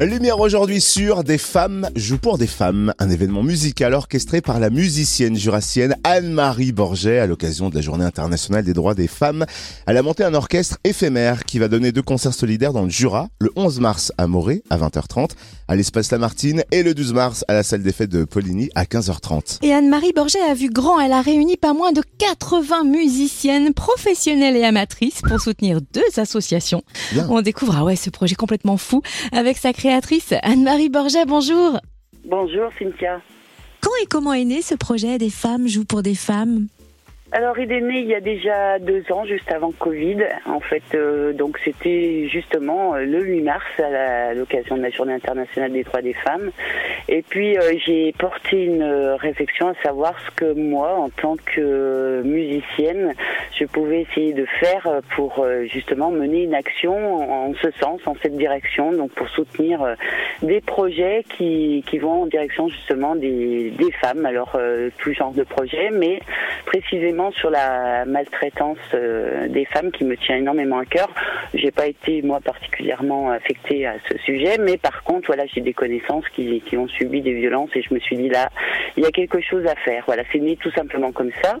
[0.00, 4.70] Lumière aujourd'hui sur Des femmes jouent pour des femmes, un événement musical orchestré par la
[4.70, 9.44] musicienne jurassienne Anne-Marie Borget à l'occasion de la Journée internationale des droits des femmes.
[9.88, 13.26] Elle a monté un orchestre éphémère qui va donner deux concerts solidaires dans le Jura,
[13.40, 15.30] le 11 mars à Morée à 20h30,
[15.66, 18.84] à l'espace Lamartine et le 12 mars à la salle des fêtes de Poligny à
[18.84, 19.58] 15h30.
[19.62, 24.56] Et Anne-Marie Borget a vu grand, elle a réuni pas moins de 80 musiciennes professionnelles
[24.56, 26.84] et amatrices pour soutenir deux associations.
[27.10, 27.26] Bien.
[27.28, 29.02] On découvre ah ouais, ce projet complètement fou
[29.32, 31.24] avec sa créatrice Anne-Marie Borget.
[31.26, 31.80] Bonjour.
[32.26, 33.22] Bonjour Cynthia.
[33.80, 36.66] Quand et comment est né ce projet Des femmes jouent pour des femmes
[37.32, 40.18] Alors il est né il y a déjà deux ans, juste avant Covid.
[40.44, 45.14] En fait, euh, donc c'était justement euh, le 8 mars à l'occasion de la Journée
[45.14, 46.50] internationale des droits des femmes.
[47.08, 48.84] Et puis euh, j'ai porté une
[49.18, 53.14] réflexion à savoir ce que moi, en tant que musicienne,
[53.58, 58.00] je pouvais essayer de faire euh, pour euh, justement mener une action en, ce sens,
[58.06, 59.94] en cette direction, donc pour soutenir euh,
[60.42, 64.56] des projets qui, qui vont en direction justement des, des femmes, alors
[64.98, 66.20] tout genre de projets, mais
[66.66, 68.78] précisément sur la maltraitance
[69.48, 71.08] des femmes qui me tient énormément à cœur.
[71.54, 75.72] J'ai pas été moi particulièrement affectée à ce sujet, mais par contre voilà j'ai des
[75.72, 78.48] connaissances qui, qui ont subi des violences et je me suis dit là
[78.96, 80.04] il y a quelque chose à faire.
[80.06, 81.58] Voilà c'est né tout simplement comme ça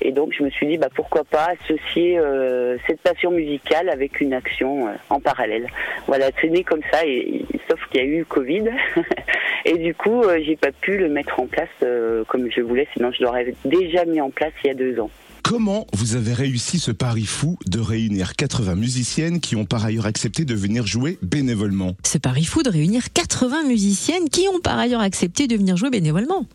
[0.00, 4.20] et donc je me suis dit bah pourquoi pas associer euh, cette passion musicale avec
[4.20, 5.66] une action euh, en parallèle.
[6.06, 8.64] Voilà c'est né comme ça et, sauf qu'il y a eu Covid
[9.64, 12.88] et du coup euh, j'ai pas pu le mettre en place euh, comme je voulais
[12.94, 15.10] sinon je l'aurais déjà mis en place il y a deux ans.
[15.42, 20.06] Comment vous avez réussi ce pari fou de réunir 80 musiciennes qui ont par ailleurs
[20.06, 21.96] accepté de venir jouer bénévolement?
[22.04, 25.90] Ce pari fou de réunir 80 musiciennes qui ont par ailleurs accepté de venir jouer
[25.90, 26.46] bénévolement.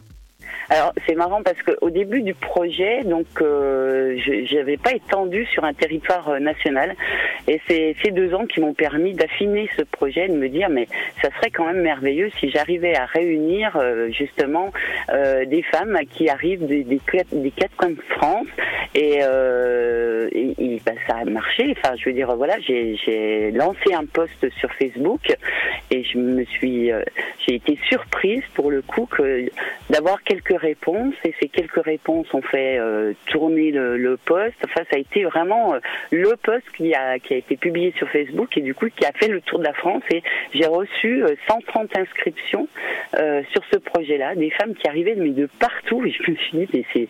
[0.70, 5.64] Alors c'est marrant parce qu'au début du projet, donc euh, je n'avais pas étendu sur
[5.64, 6.96] un territoire euh, national,
[7.48, 10.88] et c'est ces deux ans qui m'ont permis d'affiner ce projet, de me dire mais
[11.22, 14.72] ça serait quand même merveilleux si j'arrivais à réunir euh, justement
[15.12, 18.48] euh, des femmes qui arrivent des, des, quatre- des quatre coins de France,
[18.96, 21.76] et, euh, et- bah, ça a marché.
[21.78, 25.22] Enfin, je veux dire voilà, j'ai j'ai lancé un post sur Facebook
[25.92, 27.02] et je me suis, euh,
[27.46, 29.46] j'ai été surprise pour le coup que
[29.90, 34.56] d'avoir quelques réponses et ces quelques réponses ont fait euh, tourner le, le post.
[34.64, 35.80] Enfin, ça a été vraiment euh,
[36.12, 39.12] le post qui a qui a été publié sur Facebook et du coup qui a
[39.14, 40.04] fait le tour de la France.
[40.12, 40.22] Et
[40.54, 42.68] j'ai reçu euh, 130 inscriptions
[43.20, 46.06] euh, sur ce projet-là, des femmes qui arrivaient de partout.
[46.06, 47.08] Et je me suis dit mais c'est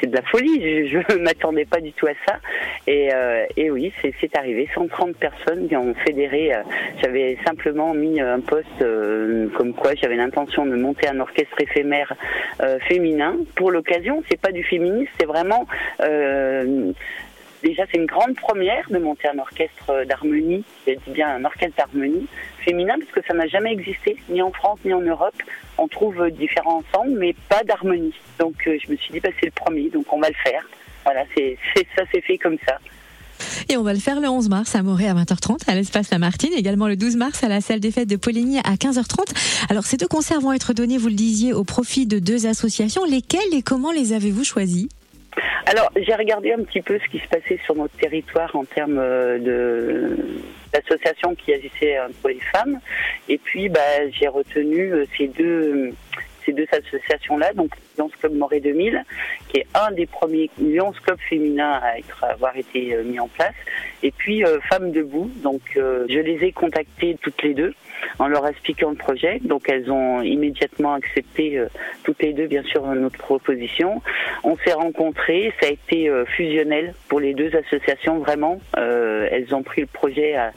[0.00, 2.38] c'est de la folie, je, je m'attendais pas du tout à ça.
[2.86, 3.10] Et,
[3.56, 6.52] et oui c'est arrivé, 130 personnes qui ont fédéré.
[7.02, 8.84] j'avais simplement mis un post
[9.56, 11.99] comme quoi j'avais l'intention de monter un orchestre éphémère
[12.62, 14.22] euh, féminin pour l'occasion.
[14.28, 15.66] C'est pas du féminisme, c'est vraiment
[16.00, 16.92] euh,
[17.62, 20.64] déjà c'est une grande première de monter un orchestre d'harmonie.
[20.86, 22.26] Je dis bien un orchestre d'harmonie
[22.64, 25.34] féminin parce que ça n'a jamais existé ni en France ni en Europe.
[25.78, 28.14] On trouve différents ensembles mais pas d'harmonie.
[28.38, 30.66] Donc euh, je me suis dit bah, c'est le premier, donc on va le faire.
[31.04, 32.78] Voilà, c'est c'est- ça s'est fait comme ça.
[33.68, 36.52] Et on va le faire le 11 mars à Morée à 20h30 à l'espace Lamartine,
[36.54, 39.68] également le 12 mars à la salle des fêtes de Poligny à 15h30.
[39.68, 43.04] Alors ces deux concerts vont être donnés, vous le disiez, au profit de deux associations.
[43.04, 44.88] Lesquelles et comment les avez-vous choisis
[45.66, 48.98] Alors, j'ai regardé un petit peu ce qui se passait sur notre territoire en termes
[48.98, 50.16] euh, de
[50.72, 52.78] d'associations qui agissaient euh, pour les femmes.
[53.28, 55.92] Et puis, bah, j'ai retenu euh, ces deux
[56.44, 59.04] ces deux associations-là, donc Lions Club Morée 2000,
[59.48, 63.28] qui est un des premiers Lions Club féminins à être avoir été euh, mis en
[63.28, 63.54] place,
[64.02, 65.30] et puis euh, Femmes debout.
[65.42, 67.74] Donc, euh, je les ai contactées toutes les deux
[68.18, 69.40] en leur expliquant le projet.
[69.42, 71.62] Donc, elles ont immédiatement accepté
[72.02, 74.02] toutes les deux, bien sûr, notre proposition.
[74.42, 78.58] On s'est rencontrés, ça a été fusionnel pour les deux associations, vraiment.
[78.76, 80.52] Elles ont pris le projet à,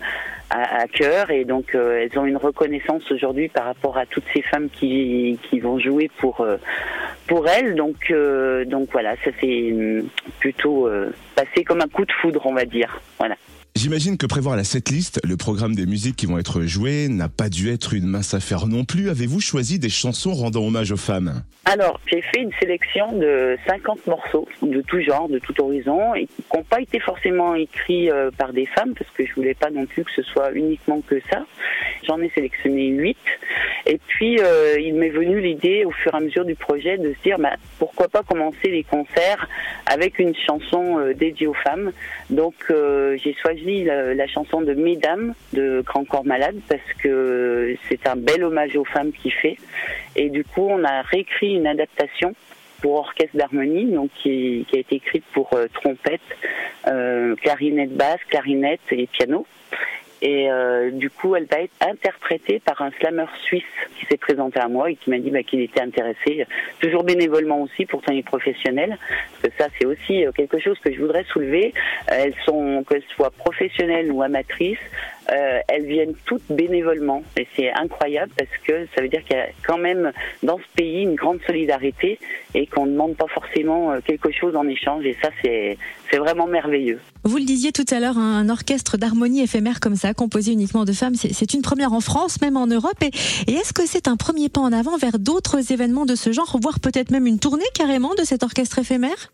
[0.53, 4.25] à, à cœur et donc euh, elles ont une reconnaissance aujourd'hui par rapport à toutes
[4.33, 6.57] ces femmes qui, qui vont jouer pour, euh,
[7.27, 7.75] pour elles.
[7.75, 10.07] Donc, euh, donc voilà, ça s'est hum,
[10.39, 13.01] plutôt euh, passé comme un coup de foudre, on va dire.
[13.17, 13.35] Voilà.
[13.75, 17.49] J'imagine que prévoir la setlist, le programme des musiques qui vont être jouées, n'a pas
[17.49, 19.09] dû être une mince affaire non plus.
[19.09, 21.41] Avez-vous choisi des chansons rendant hommage aux femmes?
[21.65, 26.27] Alors, j'ai fait une sélection de 50 morceaux de tout genre, de tout horizon, qui
[26.53, 29.85] n'ont pas été forcément écrits euh, par des femmes, parce que je voulais pas non
[29.85, 31.45] plus que ce soit uniquement que ça.
[32.05, 33.17] J'en ai sélectionné 8.
[33.87, 37.13] Et puis, euh, il m'est venu l'idée, au fur et à mesure du projet, de
[37.13, 39.47] se dire, bah, pourquoi pas commencer les concerts
[39.87, 41.91] avec une chanson euh, dédiée aux femmes.
[42.29, 48.15] Donc, j'ai choisi la, chanson de Mesdames de Grand Corps Malade, parce que c'est un
[48.15, 49.57] bel hommage aux femmes qu'il fait.
[50.15, 52.33] Et du coup, on a réécrit une adaptation
[52.81, 56.21] pour orchestre d'harmonie, donc qui, qui a été écrite pour euh, trompette,
[56.87, 59.45] euh, clarinette basse, clarinette et piano.
[60.25, 63.63] Et euh, du coup, elle va être interprétée par un slammer suisse
[63.99, 66.47] qui s'est présenté à moi et qui m'a dit bah, qu'il était intéressé,
[66.79, 68.97] toujours bénévolement aussi, pourtant il est professionnel.
[69.41, 71.73] Parce que ça, c'est aussi quelque chose que je voudrais soulever.
[72.07, 74.77] Elles sont, qu'elles soient professionnelles ou amatrices,
[75.31, 79.39] euh, elles viennent toutes bénévolement et c'est incroyable parce que ça veut dire qu'il y
[79.39, 80.11] a quand même
[80.41, 82.19] dans ce pays une grande solidarité
[82.53, 85.77] et qu'on ne demande pas forcément euh, quelque chose en échange et ça c'est
[86.11, 86.99] c'est vraiment merveilleux.
[87.23, 90.91] Vous le disiez tout à l'heure, un orchestre d'harmonie éphémère comme ça, composé uniquement de
[90.91, 93.01] femmes, c'est une première en France, même en Europe.
[93.01, 96.57] Et est-ce que c'est un premier pas en avant vers d'autres événements de ce genre,
[96.61, 99.31] voire peut-être même une tournée carrément de cet orchestre éphémère?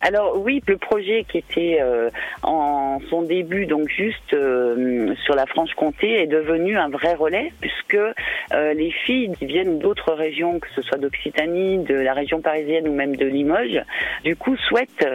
[0.00, 2.08] Alors oui, le projet qui était euh,
[2.42, 7.96] en son début, donc juste euh, sur la Franche-Comté, est devenu un vrai relais puisque
[7.96, 12.88] euh, les filles qui viennent d'autres régions, que ce soit d'Occitanie, de la région parisienne
[12.88, 13.82] ou même de Limoges,
[14.24, 15.06] du coup souhaitent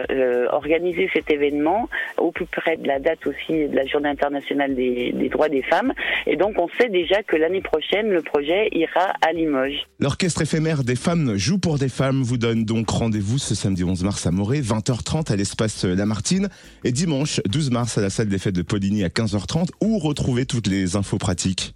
[0.50, 1.88] organiser cet événement
[2.18, 5.92] au plus près de la date aussi de la Journée internationale des, droits des femmes.
[6.26, 9.86] Et donc on sait déjà que l'année prochaine, le projet ira à Limoges.
[9.98, 14.04] L'orchestre éphémère des femmes joue pour des femmes vous donne donc rendez-vous ce samedi 11
[14.04, 16.48] mars à Morée, 20h30 à l'espace Lamartine
[16.84, 20.46] et dimanche 12 mars à la salle des fêtes de Poligny à 15h30 où retrouver
[20.46, 21.74] toutes les infos pratiques.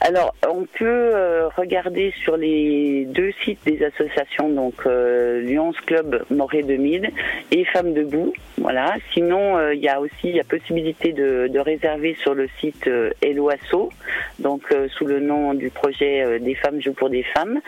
[0.00, 6.24] Alors, on peut euh, regarder sur les deux sites des associations, donc euh, Lyons Club
[6.30, 7.10] Morée 2000
[7.52, 8.32] et Femmes debout.
[8.58, 8.94] Voilà.
[9.12, 12.48] Sinon, euh, il y a aussi il y a possibilité de, de, réserver sur le
[12.60, 12.88] site
[13.22, 13.90] Eloasso,
[14.38, 14.62] donc
[14.96, 17.60] sous le nom du projet Des femmes jouent pour des femmes.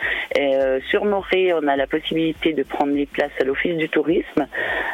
[0.89, 4.47] Sur Morée, on a la possibilité de prendre les places à l'Office du tourisme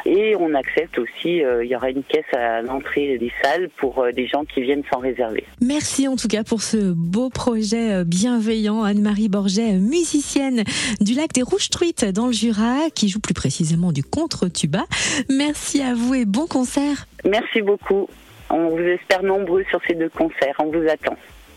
[0.06, 1.42] et on accepte aussi.
[1.62, 5.00] il y aura une caisse à l'entrée des salles pour des gens qui viennent sans
[5.00, 5.44] réserver.
[5.60, 8.82] Merci en tout cas pour ce beau projet euh, bienveillant.
[8.82, 10.64] Anne-Marie Borget, musicienne
[11.00, 14.84] du lac des Rouges Truites dans le Jura, qui joue plus précisément du contre-tuba.
[15.28, 17.06] Merci à vous et bon concert.
[17.24, 18.08] Merci beaucoup.
[18.50, 20.54] On vous espère nombreux sur ces deux concerts.
[20.58, 21.16] On vous attend.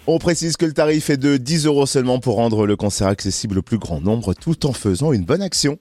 [0.10, 3.60] On précise que le tarif est de 10 euros seulement pour rendre le concert accessible
[3.60, 5.80] au plus grand nombre tout en faisant une bonne action.